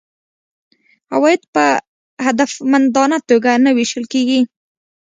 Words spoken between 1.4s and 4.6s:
په هدفمندانه توګه نه وېشل کیږي.